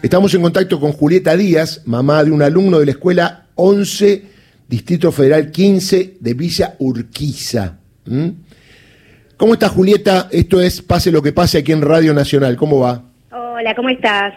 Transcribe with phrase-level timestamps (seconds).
[0.00, 4.22] Estamos en contacto con Julieta Díaz, mamá de un alumno de la escuela 11,
[4.68, 7.78] Distrito Federal 15 de Villa Urquiza.
[8.06, 8.28] ¿Mm?
[9.36, 10.28] ¿Cómo estás, Julieta?
[10.30, 12.56] Esto es Pase lo que pase aquí en Radio Nacional.
[12.56, 13.02] ¿Cómo va?
[13.32, 14.34] Hola, ¿cómo estás?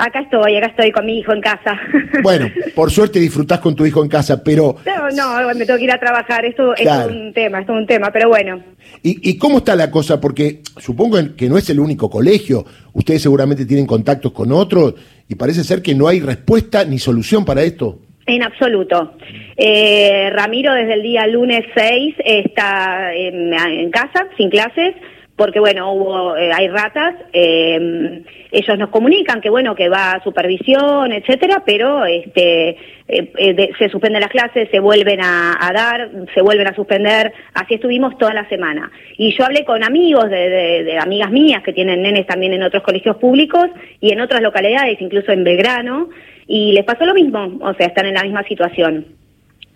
[0.00, 1.78] Acá estoy, acá estoy con mi hijo en casa.
[2.22, 4.76] Bueno, por suerte disfrutás con tu hijo en casa, pero...
[4.84, 5.10] No,
[5.40, 8.10] no, me tengo que ir a trabajar, esto es un tema, esto es un tema,
[8.12, 8.62] pero bueno.
[9.02, 10.20] ¿Y, cómo está la cosa?
[10.20, 14.94] Porque supongo que no es el único colegio, ustedes seguramente tienen contactos con otros
[15.28, 18.00] y parece ser que no hay respuesta ni solución para esto.
[18.26, 19.16] En absoluto.
[19.56, 24.94] Eh, Ramiro desde el día lunes 6 está en casa, sin clases,
[25.40, 28.22] porque bueno, hubo, eh, hay ratas, eh,
[28.52, 32.76] ellos nos comunican que bueno, que va a supervisión, etcétera, pero este,
[33.08, 38.18] eh, se suspenden las clases, se vuelven a, dar, se vuelven a suspender, así estuvimos
[38.18, 38.92] toda la semana.
[39.16, 40.50] Y yo hablé con amigos de,
[40.84, 45.00] de, amigas mías que tienen nenes también en otros colegios públicos y en otras localidades,
[45.00, 46.10] incluso en Belgrano,
[46.46, 49.06] y les pasó lo mismo, o sea, están en la misma situación.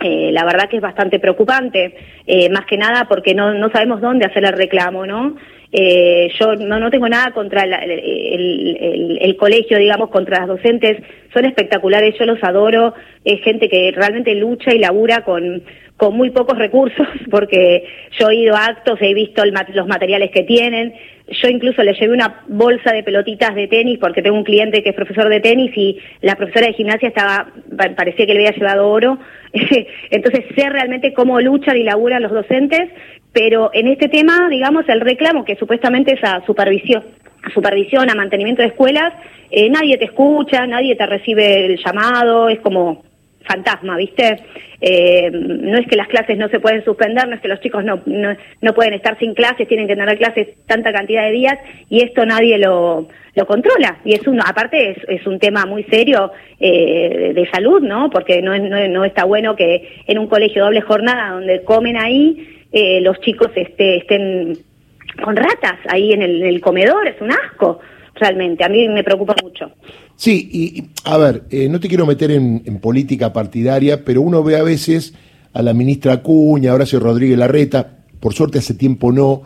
[0.01, 4.27] Eh, la verdad que es bastante preocupante, eh, más que nada porque no sabemos dónde
[4.27, 5.37] hacer el reclamo, ¿no?
[5.77, 11.47] Eh, yo no, no tengo nada contra el, el, colegio, digamos, contra las docentes, son
[11.47, 12.95] espectaculares, yo los adoro,
[13.25, 15.65] es gente que realmente lucha y labura con,
[15.97, 17.85] con muy pocos recursos, porque
[18.19, 20.95] yo he ido a actos, he visto los materiales que tienen,
[21.27, 24.91] yo incluso le llevé una bolsa de pelotitas de tenis porque tengo un cliente que
[24.91, 27.49] es profesor de tenis y la profesora de gimnasia estaba
[27.97, 29.19] parecía que le había llevado oro.
[30.11, 32.91] Entonces sé realmente cómo luchan y laburan los docentes,
[33.33, 37.03] pero en este tema, digamos, el reclamo que supuestamente es a supervisión,
[37.43, 39.15] a supervisión, a mantenimiento de escuelas,
[39.51, 43.03] eh, nadie te escucha, nadie te recibe el llamado, es como
[43.45, 44.37] fantasma, ¿viste?
[44.81, 47.85] Eh, no es que las clases no se pueden suspender, no es que los chicos
[47.85, 52.03] no, no, pueden estar sin clases, tienen que tener clases tanta cantidad de días y
[52.03, 53.99] esto nadie lo, lo controla.
[54.05, 58.11] Y es uno, aparte es, es un tema muy serio eh, de salud, ¿no?
[58.11, 62.67] Porque no, no, no está bueno que en un colegio doble jornada donde comen ahí,
[62.73, 64.59] eh, los chicos este, estén
[65.23, 67.81] con ratas ahí en el comedor, es un asco
[68.15, 68.65] realmente.
[68.65, 69.71] A mí me preocupa mucho.
[70.17, 74.57] Sí, y a ver, eh, no te quiero meter en, política partidaria, pero uno ve
[74.57, 75.15] a veces
[75.53, 79.43] a la ministra Acuña, Horacio Rodríguez Larreta, por suerte hace tiempo no,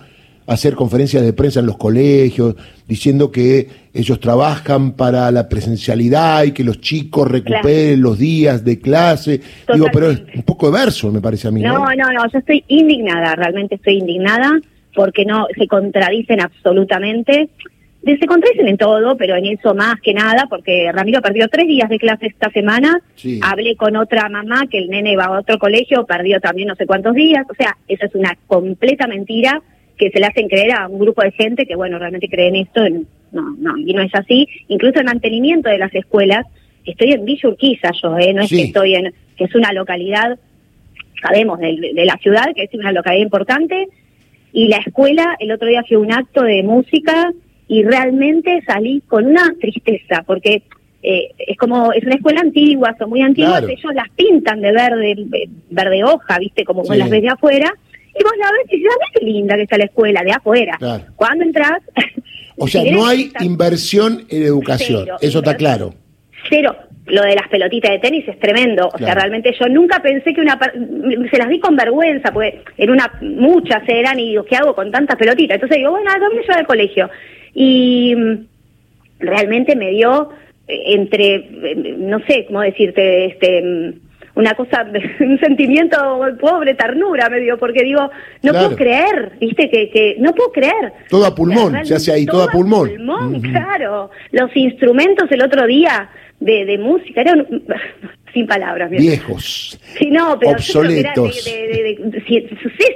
[0.47, 6.53] hacer conferencias de prensa en los colegios, diciendo que ellos trabajan para la presencialidad y
[6.53, 9.41] que los chicos recuperen los días de clase.
[9.73, 11.61] Digo, pero es un poco de verso, me parece a mí.
[11.61, 14.59] No, no, no, no, yo estoy indignada, realmente estoy indignada
[14.95, 17.51] porque no se contradicen absolutamente
[18.05, 21.89] se contradicen en todo, pero en eso más que nada, porque Ramiro perdió tres días
[21.89, 23.01] de clase esta semana.
[23.43, 26.87] Hablé con otra mamá que el nene va a otro colegio, perdió también no sé
[26.87, 27.45] cuántos días.
[27.51, 29.61] O sea, eso es una completa mentira
[29.97, 32.89] que se le hacen creer a un grupo de gente que, bueno, realmente creen esto.
[33.33, 34.49] no, no, y no es así.
[34.69, 36.47] Incluso el mantenimiento de las escuelas.
[36.87, 38.33] Estoy en Villa Urquiza yo, ¿eh?
[38.33, 40.39] No es que estoy en, que es una localidad,
[41.21, 43.89] sabemos, de, de la ciudad, que es una localidad importante.
[44.53, 47.31] Y la escuela, el otro día fue un acto de música
[47.69, 50.63] y realmente salí con una tristeza, porque
[51.03, 55.15] eh, es como, es una escuela antigua, son muy antiguas, ellos las pintan de verde,
[55.71, 57.73] verde hoja, viste, como las ves de afuera,
[58.19, 60.79] y vos la ves y dices, ah, qué linda que está la escuela, de afuera.
[61.15, 61.83] Cuando entras...
[62.57, 65.95] O sea, no hay inversión en educación, eso está claro.
[66.49, 66.75] Cero.
[67.07, 68.91] Lo de las pelotitas de tenis es tremendo.
[68.93, 70.59] O sea, realmente yo nunca pensé que una...
[71.31, 73.11] Se las vi con vergüenza, porque en una...
[73.23, 75.55] Muchas eran y digo, ¿qué hago con tantas pelotitas?
[75.55, 77.09] Entonces digo, bueno, ¿a dónde yo al colegio?
[77.61, 78.47] Y mm,
[79.19, 80.31] realmente me dio
[80.69, 84.87] eh, entre, eh, no sé cómo decirte, este mm, una cosa,
[85.21, 85.99] un sentimiento
[86.41, 88.09] pobre, ternura me dio, porque digo,
[88.45, 90.93] no puedo creer, viste, que, que no puedo creer.
[91.11, 92.91] Todo a pulmón, se hace ahí, todo, a pulmón.
[92.91, 94.11] pulmón claro.
[94.31, 96.09] Los instrumentos el otro día
[96.39, 97.45] de, de música, eran
[98.33, 98.91] sin palabras.
[98.91, 99.79] Viejos.
[99.99, 101.45] Sí, no, pero obsoletos.
[101.45, 102.49] De, sí,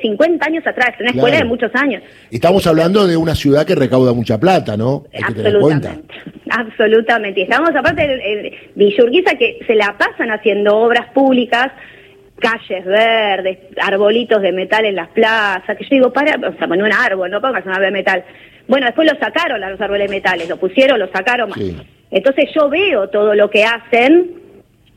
[0.02, 2.02] 50 años atrás, una escuela de muchos años.
[2.30, 5.04] Estamos hablando de una ciudad que recauda mucha plata, ¿no?
[5.22, 6.14] absolutamente.
[6.50, 7.40] Absolutamente.
[7.40, 11.72] Y estamos aparte de Villurquiza que se la pasan haciendo obras públicas
[12.42, 16.84] calles verdes, arbolitos de metal en las plazas, que yo digo, para, o sea, poner
[16.84, 18.24] un árbol, no pongas un árbol de metal.
[18.66, 21.50] Bueno, después lo sacaron los árboles de metales, lo pusieron, lo sacaron.
[22.10, 24.41] Entonces yo veo todo lo que hacen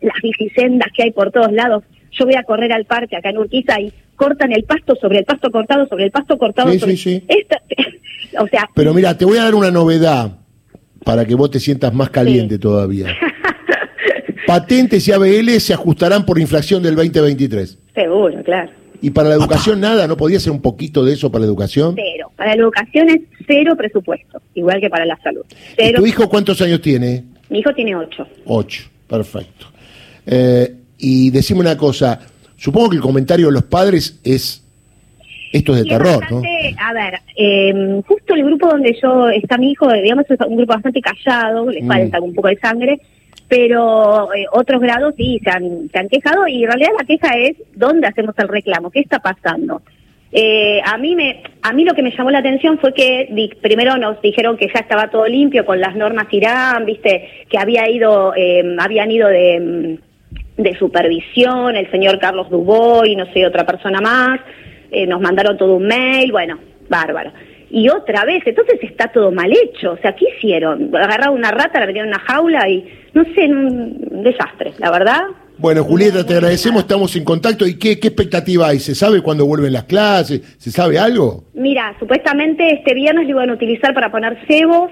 [0.05, 1.83] las bicisendas que hay por todos lados.
[2.11, 5.25] Yo voy a correr al parque acá en Urquiza y cortan el pasto sobre el
[5.25, 6.71] pasto cortado, sobre el pasto cortado.
[6.71, 7.23] Sí, sí, sí.
[8.39, 10.31] o sea, Pero mira, te voy a dar una novedad
[11.03, 13.07] para que vos te sientas más caliente todavía.
[14.47, 17.79] Patentes y ABL se ajustarán por inflación del 2023.
[17.93, 18.71] Seguro, claro.
[19.01, 20.07] ¿Y para la educación nada?
[20.07, 21.95] ¿No podía ser un poquito de eso para la educación?
[21.95, 25.43] Pero para la educación es cero presupuesto, igual que para la salud.
[25.95, 27.23] ¿Tu hijo cuántos años tiene?
[27.49, 28.27] Mi hijo tiene ocho.
[28.45, 29.67] Ocho, perfecto.
[30.25, 32.19] Eh, y decime una cosa,
[32.55, 34.61] supongo que el comentario de los padres es
[35.51, 36.41] esto es de terror, ¿no?
[36.79, 40.73] A ver, em, justo el grupo donde yo está mi hijo, digamos, es un grupo
[40.73, 41.87] bastante callado, le mm.
[41.87, 42.99] falta un poco de sangre,
[43.47, 47.37] pero eh, otros grados sí se han, se han quejado y en realidad la queja
[47.37, 49.81] es dónde hacemos el reclamo, qué está pasando.
[50.31, 53.29] Eh, a mí me, a mí lo que me llamó la atención fue que
[53.61, 57.89] primero nos dijeron que ya estaba todo limpio con las normas Irán, viste, que había
[57.89, 59.99] ido, em, habían ido de,
[60.57, 64.39] de supervisión el señor Carlos Dubois y no sé otra persona más.
[64.91, 66.57] Eh, nos mandaron todo un mail, bueno,
[66.87, 67.31] bárbaro.
[67.69, 69.93] Y otra vez, entonces está todo mal hecho.
[69.93, 70.95] O sea, ¿qué hicieron?
[70.95, 75.21] Agarraron una rata, la metieron en una jaula y, no sé, un desastre, la verdad.
[75.57, 77.65] Bueno, Julieta, te agradecemos, estamos en contacto.
[77.65, 78.79] ¿Y qué, qué expectativa hay?
[78.79, 80.41] ¿Se sabe cuándo vuelven las clases?
[80.57, 81.45] ¿Se sabe algo?
[81.53, 84.91] Mira, supuestamente este viernes lo iban a utilizar para poner cebos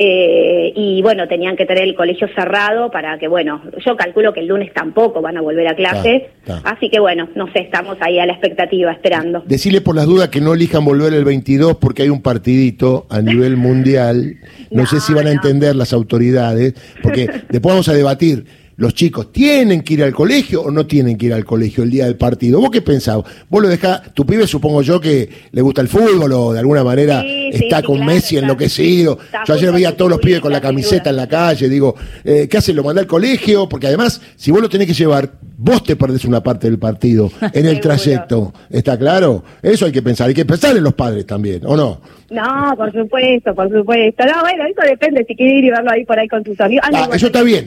[0.00, 4.38] eh, y bueno, tenían que tener el colegio cerrado para que, bueno, yo calculo que
[4.38, 6.30] el lunes tampoco van a volver a clase,
[6.62, 9.42] así que bueno, no sé, estamos ahí a la expectativa, esperando.
[9.44, 13.20] Decirle por las dudas que no elijan volver el 22 porque hay un partidito a
[13.20, 14.36] nivel mundial,
[14.70, 18.44] no, sé si van a entender las autoridades, porque después vamos a debatir
[18.78, 21.90] los chicos tienen que ir al colegio o no tienen que ir al colegio el
[21.90, 22.60] día del partido.
[22.60, 23.18] ¿Vos qué pensás?
[23.48, 26.84] Vos lo dejás, tu pibe supongo yo que le gusta el fútbol o de alguna
[26.84, 29.18] manera está con Messi enloquecido.
[29.46, 32.48] yo ayer veía a todos los pibes con la camiseta en la calle, digo, eh,
[32.48, 32.72] ¿qué hace?
[32.72, 33.68] ¿Lo manda al colegio?
[33.68, 37.30] Porque además, si vos lo tenés que llevar, vos te perdés una parte del partido
[37.52, 38.52] en el trayecto.
[38.70, 39.44] ¿Está claro?
[39.62, 42.00] Eso hay que pensar, hay que pensar en los padres también, ¿o no?
[42.30, 44.24] No, por supuesto, por supuesto.
[44.24, 46.86] No, bueno, eso depende si quieres ir y verlo ahí por ahí con tus amigos.
[46.92, 47.66] Ah, eso está bien.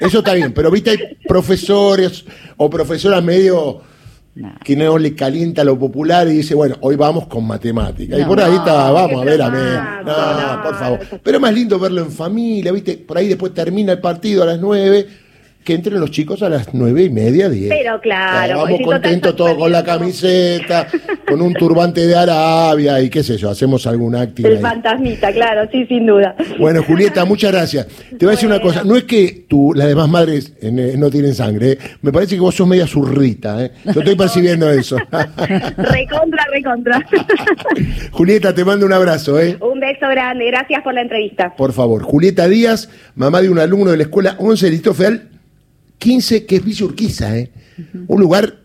[0.00, 2.24] Eso está bien, pero viste, hay profesores
[2.56, 3.80] o profesoras medio
[4.64, 8.18] que no le calienta lo popular y dice, bueno, hoy vamos con matemática.
[8.18, 9.80] y por ahí está, vamos a ver a ver.
[10.04, 11.00] No, por favor.
[11.22, 14.46] Pero es más lindo verlo en familia, viste, por ahí después termina el partido a
[14.46, 15.06] las nueve
[15.68, 17.68] que entren los chicos a las nueve y media, diez.
[17.68, 18.62] Pero claro.
[18.62, 20.86] vamos contentos todos con la camiseta,
[21.28, 24.48] con un turbante de Arabia y qué sé yo, hacemos algún acto.
[24.48, 26.34] El fantasmita, claro, sí, sin duda.
[26.58, 27.86] Bueno, Julieta, muchas gracias.
[27.86, 31.10] Te voy a decir una cosa, no es que tú, las demás madres eh, no
[31.10, 31.78] tienen sangre, ¿eh?
[32.00, 33.72] me parece que vos sos media zurrita, ¿eh?
[33.92, 34.96] yo estoy percibiendo eso.
[34.96, 37.06] recontra, recontra.
[38.10, 39.38] Julieta, te mando un abrazo.
[39.38, 39.58] ¿eh?
[39.60, 41.54] Un beso grande, gracias por la entrevista.
[41.54, 44.94] Por favor, Julieta Díaz, mamá de un alumno de la escuela 11 de Listo
[45.98, 47.50] 15, que es Villa Urquiza, ¿eh?
[48.06, 48.60] Un lugar